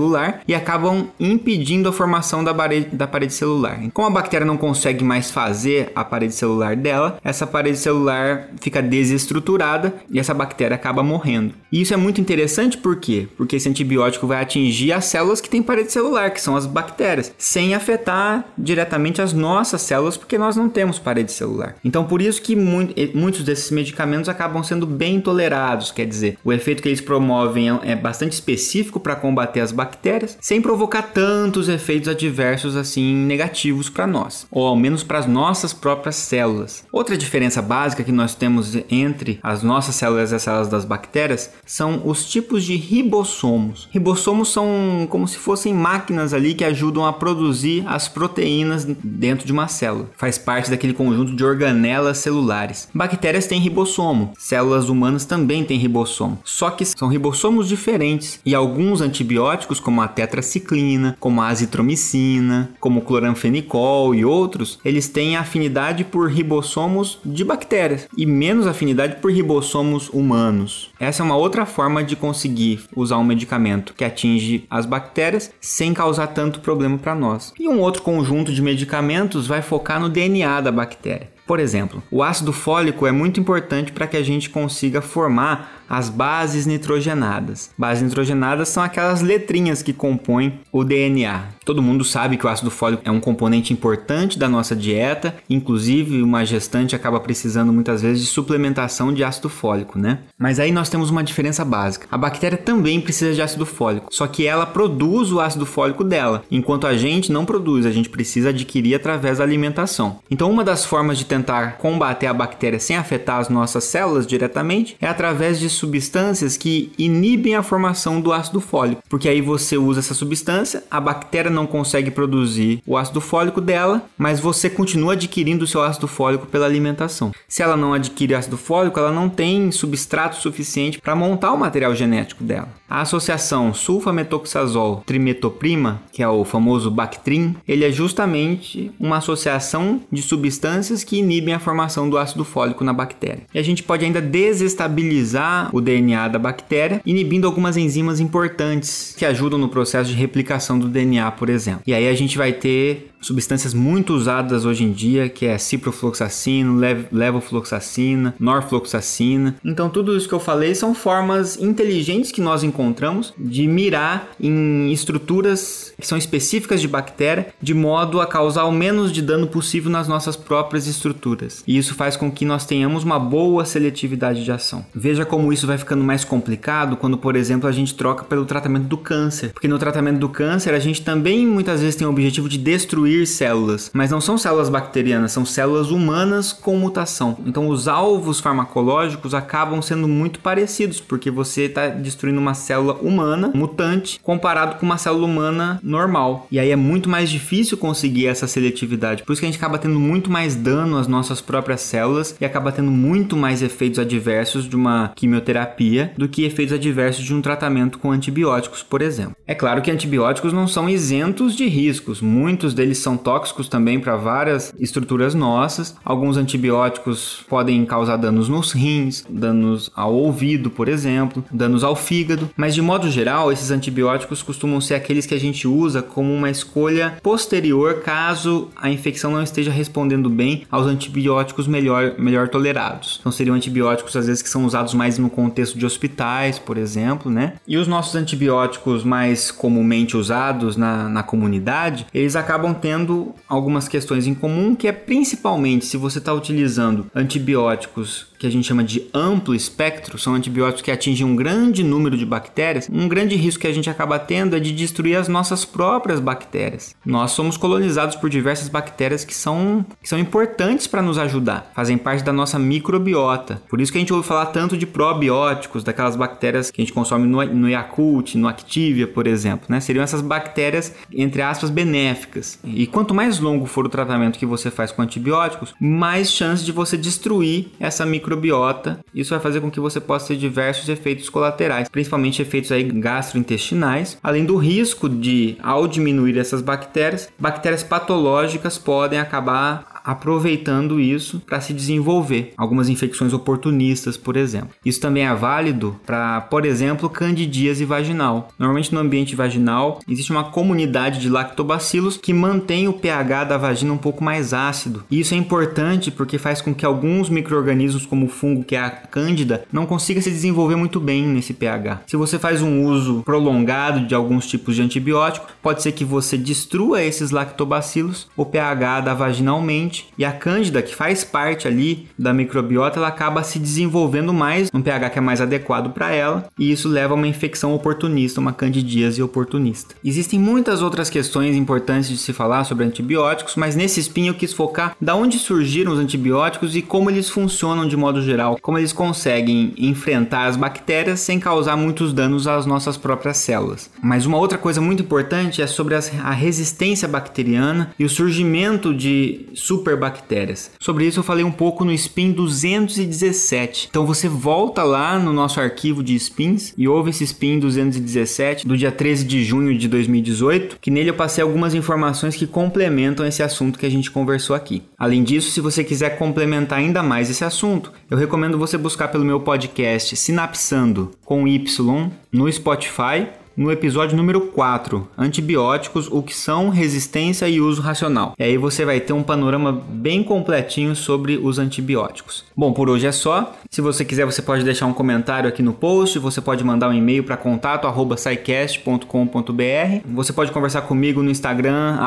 e 0.48 0.54
acabam 0.54 1.08
impedindo 1.20 1.90
a 1.90 1.94
formação 1.94 2.44
da 2.44 2.54
parede, 2.54 2.96
da 2.96 3.08
parede 3.08 3.34
celular. 3.34 3.80
Como 3.94 4.08
a 4.08 4.12
bactéria 4.12 4.46
não 4.46 4.58
consegue 4.58 5.04
mais 5.04 5.32
fazer 5.32 5.92
a 5.96 6.04
parede 6.04 6.34
celular 6.34 6.76
dela, 6.76 7.18
essa 7.24 7.48
parede 7.48 7.78
celular 7.78 8.50
fica 8.60 8.82
desestruturada 8.82 9.94
e 10.10 10.20
essa 10.20 10.34
bactéria 10.34 10.76
acaba 10.76 11.04
morrendo. 11.04 11.54
E 11.72 11.82
isso 11.82 11.94
é 11.94 11.98
muito 11.98 12.22
interessante 12.22 12.78
por 12.78 12.98
quê? 12.98 13.28
Porque 13.38 13.56
esse 13.56 13.70
antibiótico 13.70 14.28
vai 14.28 14.42
atingir 14.42 14.92
as 14.92 15.06
células 15.06 15.42
que 15.42 15.50
têm 15.50 15.62
parede 15.62 15.92
celular, 15.92 16.32
que 16.32 16.42
são 16.42 16.56
as 16.56 16.66
bactérias, 16.66 17.34
sem 17.38 17.74
afetar 17.74 18.46
diretamente 18.58 19.22
as 19.22 19.34
nossas 19.34 19.82
células, 19.82 20.18
porque 20.18 20.38
nós 20.38 20.56
não 20.56 20.70
temos 20.70 21.00
parede 21.00 21.32
celular. 21.32 21.76
Então, 21.84 22.06
por 22.06 22.22
isso 22.22 22.42
que 22.42 22.56
muitos 22.56 23.44
desses 23.44 23.72
medicamentos 23.72 24.30
acabam 24.30 24.64
sendo 24.64 24.86
bem 24.86 25.20
tolerados, 25.20 25.92
quer 25.92 26.06
dizer, 26.06 26.38
o 26.44 26.52
efeito 26.52 26.82
que 26.82 26.90
eles 26.90 27.02
promovem 27.02 27.70
é, 27.70 27.92
é 27.92 27.96
bastante 27.96 28.34
específico 28.34 29.00
para 29.00 29.16
combater 29.16 29.60
as 29.62 29.72
bactérias 29.72 29.85
bactérias, 29.86 30.38
sem 30.42 30.62
provocar 30.62 31.04
tantos 31.04 31.70
efeitos 31.70 32.10
adversos 32.10 32.76
assim 32.76 33.16
negativos 33.16 33.90
para 33.90 34.08
nós, 34.08 34.48
ou 34.50 34.66
ao 34.66 34.76
menos 34.76 35.04
para 35.04 35.20
as 35.20 35.28
nossas 35.28 35.74
próprias 35.74 36.16
células. 36.16 36.84
Outra 36.92 37.18
diferença 37.18 37.62
básica 37.62 38.04
que 38.04 38.12
nós 38.12 38.34
temos 38.34 38.76
entre 38.90 39.40
as 39.44 39.62
nossas 39.62 39.96
células 39.96 40.32
e 40.32 40.36
as 40.36 40.42
células 40.42 40.68
das 40.68 40.86
bactérias 40.86 41.52
são 41.66 42.02
os 42.06 42.26
tipos 42.26 42.64
de 42.64 42.76
ribossomos. 42.76 43.88
Ribossomos 43.92 44.52
são 44.52 45.08
como 45.10 45.28
se 45.28 45.38
fossem 45.38 45.74
máquinas 45.74 46.34
ali 46.34 46.54
que 46.54 46.64
ajudam 46.64 47.06
a 47.06 47.14
produzir 47.14 47.84
as 47.88 48.08
proteínas 48.08 48.86
dentro 49.04 49.46
de 49.46 49.52
uma 49.52 49.68
célula. 49.68 50.10
Faz 50.18 50.38
parte 50.38 50.70
daquele 50.70 50.94
conjunto 50.94 51.36
de 51.36 51.44
organelas 51.44 52.18
celulares. 52.18 52.90
Bactérias 52.94 53.46
têm 53.46 53.60
ribossomo, 53.60 54.34
células 54.38 54.90
humanas 54.90 55.26
também 55.26 55.64
têm 55.64 55.78
ribossomo. 55.78 56.40
Só 56.44 56.70
que 56.70 56.86
são 56.86 57.08
ribossomos 57.08 57.68
diferentes 57.68 58.40
e 58.46 58.56
alguns 58.56 59.02
antibióticos 59.02 59.65
como 59.80 60.02
a 60.02 60.08
tetraciclina, 60.08 61.18
como 61.20 61.42
a 61.42 61.48
azitromicina, 61.48 62.72
como 62.80 63.00
o 63.00 63.04
cloranfenicol 63.04 64.14
e 64.14 64.24
outros, 64.24 64.80
eles 64.86 65.08
têm 65.08 65.36
afinidade 65.36 66.04
por 66.04 66.30
ribossomos 66.30 67.20
de 67.26 67.44
bactérias 67.44 68.08
e 68.18 68.26
menos 68.26 68.68
afinidade 68.68 69.18
por 69.18 69.32
ribossomos 69.32 70.10
humanos. 70.10 70.92
Essa 71.00 71.24
é 71.24 71.26
uma 71.26 71.36
outra 71.36 71.66
forma 71.66 72.04
de 72.04 72.16
conseguir 72.16 72.84
usar 72.96 73.18
um 73.18 73.24
medicamento 73.24 73.94
que 73.94 74.06
atinge 74.06 74.66
as 74.70 74.86
bactérias 74.86 75.52
sem 75.60 75.94
causar 75.94 76.28
tanto 76.28 76.60
problema 76.60 76.98
para 76.98 77.16
nós. 77.16 77.54
E 77.60 77.68
um 77.68 77.80
outro 77.80 78.02
conjunto 78.02 78.54
de 78.54 78.62
medicamentos 78.62 79.48
vai 79.48 79.62
focar 79.62 80.00
no 80.00 80.10
DNA 80.10 80.62
da 80.62 80.72
bactéria. 80.72 81.36
Por 81.46 81.60
exemplo, 81.60 82.02
o 82.10 82.24
ácido 82.24 82.52
fólico 82.52 83.06
é 83.06 83.12
muito 83.12 83.40
importante 83.40 83.92
para 83.92 84.08
que 84.08 84.18
a 84.18 84.24
gente 84.24 84.50
consiga 84.50 85.00
formar 85.00 85.85
as 85.90 86.10
bases 86.10 86.66
nitrogenadas. 86.66 87.72
Bases 87.78 88.04
nitrogenadas 88.04 88.70
são 88.70 88.84
aquelas 88.84 89.22
letrinhas 89.22 89.82
que 89.82 89.94
compõem 89.94 90.60
o 90.72 90.84
DNA. 90.84 91.44
Todo 91.64 91.82
mundo 91.82 92.04
sabe 92.04 92.38
que 92.38 92.46
o 92.46 92.50
ácido 92.50 92.70
fólico 92.70 93.02
é 93.06 93.12
um 93.12 93.20
componente 93.20 93.74
importante 93.74 94.38
da 94.38 94.48
nossa 94.48 94.76
dieta, 94.76 95.36
inclusive 95.50 96.22
uma 96.22 96.46
gestante 96.46 96.96
acaba 96.96 97.20
precisando 97.20 97.74
muitas 97.74 98.02
vezes 98.02 98.24
de 98.24 98.30
suplementação 98.30 99.12
de 99.12 99.24
ácido 99.24 99.50
fólico, 99.50 99.98
né? 99.98 100.20
Mas 100.38 100.60
aí 100.60 100.72
nós 100.72 100.90
temos 100.90 101.10
uma 101.10 101.24
diferença 101.24 101.66
básica. 101.66 102.08
A 102.12 102.18
bactéria 102.18 102.58
também 102.58 103.02
precisa 103.02 103.34
de 103.34 103.42
ácido 103.42 103.66
fólico, 103.66 104.08
só 104.12 104.28
que 104.28 104.46
ela 104.46 104.66
produz 104.66 105.32
o 105.32 105.40
ácido 105.40 105.66
fólico 105.66 106.04
dela, 106.04 106.44
enquanto 106.52 106.86
a 106.86 106.96
gente 106.96 107.32
não 107.32 107.46
produz, 107.46 107.86
a 107.86 107.92
gente 107.92 108.10
precisa 108.10 108.50
adquirir 108.50 108.96
através 108.96 109.40
da 109.40 109.44
alimentação. 109.44 110.20
Então, 110.30 110.52
uma 110.52 110.64
das 110.64 110.86
formas 110.86 111.18
de 111.18 111.26
tentar 111.26 111.78
combater 111.78 112.28
a 112.28 112.34
bactéria 112.34 112.80
sem 112.80 112.96
afetar 112.96 113.40
as 113.40 113.50
nossas 113.50 113.84
células 113.86 114.28
diretamente 114.28 114.96
é 115.02 115.08
através 115.08 115.60
de 115.60 115.70
substâncias 115.76 116.58
que 116.58 116.92
inibem 116.98 117.56
a 117.56 117.64
formação 117.64 118.20
do 118.20 118.34
ácido 118.34 118.60
fólico, 118.60 119.04
porque 119.10 119.30
aí 119.30 119.42
você 119.42 119.78
usa 119.78 120.00
essa 120.00 120.14
substância, 120.14 120.84
a 120.90 121.00
bactéria 121.00 121.52
não 121.52 121.68
consegue 121.68 122.12
produzir 122.12 122.82
o 122.86 122.98
ácido 122.98 123.22
fólico 123.22 123.62
dela, 123.62 124.04
mas 124.18 124.40
você 124.40 124.70
continua 124.70 125.14
adquirindo 125.14 125.64
o 125.64 125.68
seu 125.68 125.84
ácido 125.84 126.08
fólico 126.08 126.48
pela 126.48 126.66
alimentação. 126.66 127.32
Se 127.48 127.62
ela 127.62 127.78
não 127.78 127.94
adquire 127.94 128.36
ácido 128.36 128.58
fólico, 128.58 129.00
ela 129.00 129.12
não 129.12 129.30
tem 129.30 129.72
substrato 129.72 130.38
suficiente 130.38 131.00
para 131.00 131.16
montar 131.16 131.52
o 131.52 131.58
material 131.58 131.96
genético 131.96 132.44
dela. 132.44 132.70
A 132.88 133.02
associação 133.02 133.74
sulfametoxazol 133.74 135.04
trimetoprima, 135.06 136.02
que 136.12 136.22
é 136.22 136.28
o 136.28 136.46
famoso 136.46 136.92
Bactrim, 136.92 137.56
ele 137.68 137.84
é 137.84 137.92
justamente 137.92 138.92
uma 139.00 139.18
associação 139.18 140.02
de 140.12 140.22
substâncias 140.22 141.04
que 141.04 141.18
inibem 141.18 141.54
a 141.54 141.60
formação 141.60 142.10
do 142.10 142.18
ácido 142.18 142.46
fólico 142.46 142.84
na 142.84 142.94
bactéria. 142.94 143.44
E 143.54 143.60
a 143.60 143.64
gente 143.64 143.82
pode 143.82 144.06
ainda 144.06 144.22
desestabilizar 144.22 145.65
o 145.74 145.82
DNA 145.82 146.28
da 146.28 146.40
bactéria, 146.40 147.02
inibindo 147.06 147.48
algumas 147.48 147.78
enzimas 147.78 148.20
importantes 148.20 149.14
que 149.18 149.26
ajudam 149.26 149.60
no 149.60 149.70
processo 149.70 150.10
de 150.10 150.16
replicação 150.16 150.78
do 150.78 150.88
DNA, 150.88 151.32
por 151.32 151.50
exemplo. 151.50 151.82
E 151.86 151.94
aí 151.94 152.08
a 152.08 152.14
gente 152.14 152.38
vai 152.38 152.54
ter 152.54 153.12
substâncias 153.26 153.74
muito 153.74 154.14
usadas 154.14 154.66
hoje 154.66 154.84
em 154.84 154.92
dia, 154.92 155.28
que 155.28 155.48
é 155.48 155.58
ciprofloxacina, 155.58 156.78
lev 156.78 157.06
levofloxacina, 157.12 158.36
norfloxacina. 158.40 159.56
Então 159.66 159.90
tudo 159.90 160.16
isso 160.16 160.28
que 160.28 160.34
eu 160.34 160.40
falei 160.40 160.76
são 160.76 160.94
formas 160.94 161.60
inteligentes 161.60 162.32
que 162.32 162.40
nós 162.40 162.64
encontramos 162.64 163.34
de 163.38 163.68
mirar 163.68 164.30
em 164.40 164.92
estruturas 164.92 165.94
que 166.00 166.06
são 166.06 166.18
específicas 166.18 166.82
de 166.82 166.88
bactéria, 166.88 167.48
de 167.60 167.74
modo 167.74 168.22
a 168.22 168.28
causar 168.28 168.66
o 168.66 168.72
menos 168.72 169.12
de 169.12 169.22
dano 169.22 169.48
possível 169.48 169.90
nas 169.90 170.08
nossas 170.08 170.36
próprias 170.36 170.86
estruturas. 170.86 171.64
E 171.66 171.78
isso 171.78 171.96
faz 171.96 172.16
com 172.16 172.32
que 172.32 172.46
nós 172.46 172.66
tenhamos 172.66 173.04
uma 173.04 173.18
boa 173.18 173.66
seletividade 173.66 174.44
de 174.44 174.52
ação. 174.52 174.86
Veja 174.94 175.26
como 175.26 175.52
isso 175.52 175.66
vai 175.66 175.78
ficando 175.78 176.04
mais 176.04 176.24
complicado 176.24 176.96
quando, 176.96 177.18
por 177.18 177.36
exemplo, 177.36 177.68
a 177.68 177.72
gente 177.72 177.96
troca 177.96 178.24
pelo 178.24 178.46
tratamento 178.46 178.88
do 178.88 178.98
câncer. 178.98 179.52
Porque 179.52 179.68
no 179.68 179.80
tratamento 179.80 180.20
do 180.20 180.30
câncer 180.30 180.74
a 180.74 180.80
gente 180.80 181.02
também 181.02 181.48
muitas 181.48 181.82
vezes 181.82 181.96
tem 181.96 182.06
o 182.06 182.10
objetivo 182.12 182.48
de 182.48 182.58
destruir 182.58 183.15
células, 183.24 183.92
mas 183.94 184.12
não 184.12 184.20
são 184.20 184.38
células 184.38 184.70
bacterianas, 184.70 185.32
são 185.32 185.46
células 185.46 185.92
humanas 185.92 186.52
com 186.52 186.76
mutação. 186.78 187.38
Então 187.46 187.70
os 187.70 187.88
alvos 187.88 188.40
farmacológicos 188.40 189.34
acabam 189.34 189.82
sendo 189.82 190.08
muito 190.08 190.40
parecidos, 190.40 191.00
porque 191.00 191.30
você 191.30 191.64
está 191.64 191.88
destruindo 191.88 192.40
uma 192.40 192.54
célula 192.54 192.96
humana 192.96 193.52
mutante 193.54 194.20
comparado 194.22 194.76
com 194.76 194.86
uma 194.86 194.98
célula 194.98 195.26
humana 195.26 195.80
normal. 195.84 196.48
E 196.52 196.60
aí 196.60 196.72
é 196.72 196.76
muito 196.76 197.10
mais 197.10 197.30
difícil 197.30 197.78
conseguir 197.78 198.28
essa 198.28 198.48
seletividade. 198.48 199.24
Por 199.24 199.34
isso 199.34 199.42
que 199.42 199.46
a 199.46 199.52
gente 199.52 199.58
acaba 199.58 199.78
tendo 199.78 200.00
muito 200.00 200.32
mais 200.32 200.56
dano 200.56 200.98
às 200.98 201.08
nossas 201.08 201.42
próprias 201.42 201.82
células 201.82 202.36
e 202.40 202.46
acaba 202.46 202.72
tendo 202.72 202.92
muito 202.92 203.38
mais 203.38 203.62
efeitos 203.62 204.00
adversos 204.00 204.68
de 204.68 204.76
uma 204.76 205.12
quimioterapia 205.16 206.14
do 206.18 206.28
que 206.28 206.44
efeitos 206.44 206.74
adversos 206.74 207.24
de 207.24 207.34
um 207.34 207.42
tratamento 207.42 208.00
com 208.00 208.12
antibióticos, 208.12 208.84
por 208.84 209.02
exemplo. 209.02 209.36
É 209.48 209.54
claro 209.54 209.82
que 209.82 209.92
antibióticos 209.92 210.54
não 210.54 210.68
são 210.68 210.90
isentos 210.90 211.56
de 211.56 211.68
riscos, 211.68 212.22
muitos 212.22 212.74
deles 212.74 212.98
são 213.06 213.16
tóxicos 213.16 213.70
também 213.70 214.00
para 214.00 214.16
várias 214.16 214.74
estruturas 214.80 215.36
nossas. 215.36 215.96
Alguns 216.04 216.38
antibióticos 216.38 217.46
podem 217.48 217.86
causar 217.86 218.18
danos 218.18 218.50
nos 218.50 218.72
rins, 218.72 219.24
danos 219.30 219.92
ao 219.96 220.14
ouvido, 220.14 220.72
por 220.72 220.90
exemplo, 220.90 221.46
danos 221.52 221.84
ao 221.84 221.96
fígado, 221.96 222.50
mas 222.58 222.74
de 222.74 222.82
modo 222.82 223.10
geral, 223.12 223.52
esses 223.52 223.70
antibióticos 223.70 224.42
costumam 224.42 224.82
ser 224.82 224.96
aqueles 224.96 225.28
que 225.28 225.36
a 225.36 225.40
gente 225.40 225.68
usa 225.68 226.02
como 226.02 226.34
uma 226.34 226.50
escolha 226.50 227.18
posterior 227.22 228.02
caso 228.02 228.70
a 228.76 228.90
infecção 228.90 229.32
não 229.32 229.44
esteja 229.44 229.72
respondendo 229.72 230.30
bem 230.30 230.64
aos 230.72 230.88
antibióticos 230.88 231.68
melhor, 231.68 232.16
melhor 232.18 232.50
tolerados. 232.50 233.18
Então 233.20 233.32
seriam 233.32 233.56
antibióticos 233.56 234.16
às 234.16 234.26
vezes 234.26 234.42
que 234.42 234.50
são 234.50 234.66
usados 234.66 234.96
mais 234.96 235.20
no 235.20 235.30
contexto 235.30 235.78
de 235.78 235.86
hospitais, 235.86 236.58
por 236.58 236.78
exemplo, 236.78 237.30
né? 237.30 237.54
E 237.68 237.78
os 237.78 237.88
nossos 237.88 238.16
antibióticos 238.16 239.04
mais 239.04 239.52
comumente 239.52 240.18
usados 240.18 240.76
na, 240.76 241.08
na 241.08 241.22
comunidade, 241.22 242.08
eles 242.12 242.36
acabam 242.36 242.74
tendo 242.86 243.34
algumas 243.50 243.88
questões 243.88 244.28
em 244.28 244.36
comum, 244.36 244.76
que 244.76 244.88
é 244.88 244.92
principalmente 244.92 245.88
se 245.88 245.98
você 245.98 246.20
está 246.20 246.32
utilizando 246.32 247.08
antibióticos 247.16 248.28
que 248.38 248.46
a 248.46 248.50
gente 248.50 248.68
chama 248.68 248.84
de 248.84 249.08
amplo 249.14 249.56
espectro, 249.56 250.18
são 250.18 250.36
antibióticos 250.36 250.82
que 250.82 250.92
atingem 250.92 251.26
um 251.26 251.36
grande 251.36 251.84
número 251.84 252.18
de 252.18 252.26
bactérias, 252.26 252.90
um 252.92 253.08
grande 253.08 253.36
risco 253.36 253.62
que 253.62 253.68
a 253.68 253.74
gente 253.74 253.90
acaba 253.90 254.20
tendo 254.20 254.56
é 254.56 254.60
de 254.60 254.72
destruir 254.72 255.16
as 255.16 255.28
nossas 255.28 255.66
próprias 255.66 256.20
bactérias. 256.20 256.96
Nós 257.06 257.32
somos 257.32 257.58
colonizados 257.58 258.16
por 258.16 258.30
diversas 258.30 258.70
bactérias 258.70 259.26
que 259.26 259.34
são, 259.34 259.86
que 260.02 260.08
são 260.08 260.20
importantes 260.20 260.86
para 260.86 261.02
nos 261.02 261.18
ajudar, 261.18 261.72
fazem 261.74 261.98
parte 261.98 262.24
da 262.24 262.34
nossa 262.34 262.60
microbiota. 262.60 263.62
Por 263.70 263.82
isso 263.82 263.92
que 263.92 263.98
a 263.98 264.02
gente 264.02 264.14
ouve 264.14 264.28
falar 264.28 264.48
tanto 264.48 264.78
de 264.78 264.86
probióticos, 264.86 265.84
daquelas 265.84 266.16
bactérias 266.16 266.70
que 266.70 266.82
a 266.82 266.84
gente 266.84 266.94
consome 266.94 267.28
no, 267.28 267.44
no 267.46 267.70
Yakult, 267.70 268.36
no 268.36 268.48
Activia, 268.48 269.08
por 269.08 269.28
exemplo. 269.28 269.66
Né? 269.70 269.80
Seriam 269.80 270.04
essas 270.04 270.22
bactérias, 270.22 270.94
entre 271.12 271.42
aspas, 271.42 271.70
benéficas. 271.70 272.60
E 272.76 272.86
quanto 272.86 273.14
mais 273.14 273.40
longo 273.40 273.66
for 273.66 273.86
o 273.86 273.90
tratamento 273.90 274.38
que 274.38 274.46
você 274.46 274.70
faz 274.70 274.92
com 274.92 275.02
antibióticos, 275.02 275.74
mais 275.80 276.32
chance 276.32 276.64
de 276.64 276.72
você 276.72 276.98
destruir 276.98 277.68
essa 277.80 278.06
microbiota. 278.06 279.00
Isso 279.14 279.30
vai 279.30 279.40
fazer 279.40 279.62
com 279.62 279.72
que 279.72 279.80
você 279.80 280.00
possa 280.02 280.28
ter 280.28 280.38
diversos 280.38 280.90
efeitos 280.90 281.30
colaterais, 281.30 281.88
principalmente 281.88 282.42
efeitos 282.42 282.72
aí 282.72 282.84
gastrointestinais, 282.84 284.18
além 284.22 284.46
do 284.46 284.58
risco 284.58 285.08
de, 285.08 285.58
ao 285.64 285.88
diminuir 285.88 286.38
essas 286.38 286.62
bactérias, 286.62 287.30
bactérias 287.40 287.84
patológicas 287.84 288.78
podem 288.78 289.20
acabar 289.20 289.95
aproveitando 290.06 291.00
isso 291.00 291.42
para 291.46 291.60
se 291.60 291.74
desenvolver. 291.74 292.54
Algumas 292.56 292.90
infecções 292.90 293.34
oportunistas, 293.34 294.16
por 294.16 294.38
exemplo. 294.38 294.70
Isso 294.86 295.02
também 295.02 295.26
é 295.26 295.34
válido 295.34 296.00
para, 296.06 296.42
por 296.42 296.66
exemplo, 296.66 297.10
candidíase 297.10 297.84
vaginal. 297.84 298.50
Normalmente 298.60 298.94
no 298.94 299.00
ambiente 299.00 299.36
vaginal 299.36 300.00
existe 300.08 300.32
uma 300.32 300.44
comunidade 300.44 301.20
de 301.20 301.30
lactobacilos 301.30 302.18
que 302.18 302.34
mantém 302.34 302.88
o 302.88 302.94
pH 302.94 303.46
da 303.46 303.58
vagina 303.58 303.94
um 303.94 303.98
pouco 303.98 304.24
mais 304.24 304.54
ácido. 304.54 305.04
E 305.10 305.20
isso 305.20 305.34
é 305.34 305.38
importante 305.38 306.12
porque 306.12 306.38
faz 306.38 306.62
com 306.62 306.74
que 306.74 306.86
alguns 306.86 307.30
micro-organismos, 307.30 308.06
como 308.06 308.28
o 308.28 308.30
fungo, 308.30 308.64
que 308.64 308.76
é 308.76 308.80
a 308.80 308.90
cândida, 308.90 309.66
não 309.72 309.86
consiga 309.86 310.22
se 310.22 310.30
desenvolver 310.30 310.76
muito 310.76 311.00
bem 311.00 311.24
nesse 311.24 311.54
pH. 311.54 312.04
Se 312.06 312.16
você 312.16 312.38
faz 312.38 312.62
um 312.62 312.84
uso 312.84 313.24
prolongado 313.24 314.06
de 314.06 314.14
alguns 314.14 314.46
tipos 314.46 314.76
de 314.76 314.82
antibiótico, 314.82 315.48
pode 315.62 315.82
ser 315.82 315.94
que 315.94 316.06
você 316.06 316.38
destrua 316.38 317.02
esses 317.02 317.32
lactobacilos, 317.32 318.28
o 318.36 318.46
pH 318.46 319.02
da 319.02 319.14
vagina 319.14 319.52
aumente 319.52 319.95
e 320.18 320.26
a 320.26 320.32
cândida, 320.32 320.82
que 320.82 320.96
faz 320.96 321.24
parte 321.24 321.68
ali 321.68 322.08
da 322.18 322.34
microbiota, 322.34 323.00
ela 323.00 323.08
acaba 323.08 323.44
se 323.44 323.60
desenvolvendo 323.60 324.34
mais 324.34 324.72
num 324.72 324.82
pH 324.82 325.10
que 325.10 325.20
é 325.20 325.22
mais 325.22 325.42
adequado 325.42 325.92
para 325.94 326.12
ela 326.12 326.48
e 326.58 326.72
isso 326.72 326.90
leva 326.90 327.14
a 327.14 327.18
uma 327.18 327.28
infecção 327.28 327.74
oportunista, 327.74 328.40
uma 328.40 328.54
candidíase 328.54 329.22
oportunista. 329.22 329.96
Existem 330.04 330.40
muitas 330.40 330.82
outras 330.82 331.10
questões 331.10 331.56
importantes 331.56 332.10
de 332.10 332.18
se 332.18 332.34
falar 332.34 332.64
sobre 332.64 332.86
antibióticos, 332.86 333.56
mas 333.56 333.76
nesse 333.76 334.00
spin 334.00 334.28
eu 334.28 334.34
quis 334.34 334.54
focar 334.54 334.96
da 335.00 335.16
onde 335.16 335.38
surgiram 335.38 335.92
os 335.92 336.00
antibióticos 336.00 336.76
e 336.76 336.82
como 336.82 337.10
eles 337.10 337.30
funcionam 337.30 337.88
de 337.88 337.98
modo 337.98 338.22
geral, 338.22 338.58
como 338.62 338.78
eles 338.78 338.94
conseguem 338.94 339.74
enfrentar 339.78 340.46
as 340.46 340.56
bactérias 340.56 341.20
sem 341.20 341.40
causar 341.40 341.76
muitos 341.76 342.14
danos 342.14 342.48
às 342.48 342.66
nossas 342.66 342.98
próprias 342.98 343.38
células. 343.38 343.90
Mas 344.02 344.26
uma 344.26 344.38
outra 344.38 344.58
coisa 344.58 344.82
muito 344.82 345.04
importante 345.04 345.62
é 345.62 345.68
sobre 345.68 345.96
a 345.96 346.32
resistência 346.32 347.08
bacteriana 347.08 347.92
e 347.98 348.06
o 348.06 348.10
surgimento 348.10 348.94
de 348.94 349.48
superbactérias. 349.86 350.72
Sobre 350.80 351.06
isso 351.06 351.20
eu 351.20 351.24
falei 351.24 351.46
um 351.46 351.52
pouco 351.52 351.86
no 351.86 351.92
spin 351.92 352.32
217. 352.32 353.88
Então 353.90 354.06
você 354.06 354.28
volta 354.28 354.82
lá 354.84 355.20
no 355.20 355.32
nosso 355.32 355.60
arquivo 355.60 356.04
de 356.04 356.16
spins 356.16 356.74
e 356.76 356.88
ouve 356.88 357.12
esse 357.12 357.24
spin 357.24 357.60
217 357.60 358.68
do 358.68 358.76
dia 358.76 358.92
13 358.92 359.24
de 359.24 359.44
junho 359.44 359.78
de 359.78 359.88
2018, 359.88 360.80
que 360.82 360.90
nele 360.90 361.12
eu 361.12 361.14
passei 361.14 361.44
algumas 361.44 361.76
informações 361.76 362.36
que 362.36 362.48
complementam 362.48 363.26
esse 363.26 363.44
assunto 363.44 363.78
que 363.78 363.86
a 363.86 363.92
gente 363.92 364.10
conversou 364.10 364.56
aqui. 364.56 364.82
Além 364.98 365.24
disso, 365.24 365.52
se 365.52 365.62
você 365.62 365.84
quiser 365.84 366.18
complementar 366.18 366.80
ainda 366.80 367.04
mais 367.04 367.30
esse 367.30 367.44
assunto, 367.44 367.92
eu 368.10 368.18
recomendo 368.18 368.58
você 368.58 368.78
buscar 368.78 369.10
pelo 369.10 369.26
meu 369.26 369.40
podcast 369.40 370.16
Sinapsando 370.16 371.12
com 371.24 371.48
Y 371.48 372.12
no 372.32 372.52
Spotify 372.52 373.28
no 373.56 373.72
episódio 373.72 374.18
número 374.18 374.42
4, 374.42 375.08
antibióticos, 375.18 376.10
o 376.12 376.22
que 376.22 376.36
são, 376.36 376.70
resistência 376.70 377.48
e 377.48 377.62
uso 377.62 377.82
racional. 377.82 378.34
E 378.38 378.44
aí 378.44 378.58
você 378.58 378.84
vai 378.84 379.00
ter 379.00 379.14
um 379.14 379.24
panorama 379.24 379.72
bem 379.72 380.24
completinho 380.24 380.96
sobre 380.96 381.38
os 381.38 381.60
antibióticos. 381.60 382.44
Bom, 382.56 382.74
por 382.74 382.90
hoje 382.90 383.08
é 383.08 383.12
só. 383.12 383.54
Se 383.70 383.82
você 383.82 384.04
quiser, 384.04 384.26
você 384.26 384.42
pode 384.42 384.64
deixar 384.64 384.86
um 384.86 384.94
comentário 384.94 385.48
aqui 385.48 385.62
no 385.62 385.74
post, 385.74 386.18
você 386.20 386.42
pode 386.42 386.64
mandar 386.64 386.90
um 386.90 386.94
e-mail 386.94 387.24
para 387.24 387.38
contato@saicast.com.br. 387.38 390.02
Você 390.14 390.34
pode 390.34 390.52
conversar 390.52 390.82
comigo 390.82 391.22
no 391.22 391.30
Instagram 391.30 391.98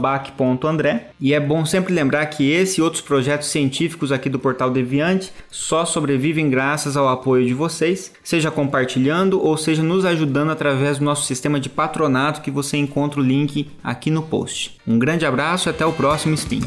@bac.andré. 0.00 1.10
E 1.20 1.34
é 1.34 1.40
bom 1.40 1.64
sempre 1.64 1.94
lembrar 1.94 2.26
que 2.26 2.50
esse 2.50 2.80
e 2.80 2.82
outros 2.82 3.02
projetos 3.02 3.48
científicos 3.48 4.12
aqui 4.12 4.28
do 4.28 4.38
Portal 4.38 4.70
Deviante 4.70 5.32
só 5.50 5.84
sobrevivem 5.84 6.50
graças 6.50 6.96
ao 6.96 7.08
apoio 7.08 7.46
de 7.46 7.54
vocês, 7.54 8.12
seja 8.22 8.50
compartilhando 8.50 9.42
ou 9.42 9.56
seja 9.56 9.82
nos 9.82 10.04
ajudando 10.04 10.50
através 10.50 10.89
através 10.90 10.98
do 10.98 11.04
nosso 11.04 11.26
sistema 11.26 11.60
de 11.60 11.68
patronato 11.68 12.40
que 12.40 12.50
você 12.50 12.76
encontra 12.76 13.20
o 13.20 13.22
link 13.22 13.70
aqui 13.82 14.10
no 14.10 14.22
post. 14.22 14.76
Um 14.86 14.98
grande 14.98 15.24
abraço 15.24 15.68
e 15.68 15.70
até 15.70 15.86
o 15.86 15.92
próximo 15.92 16.36
Steam. 16.36 16.62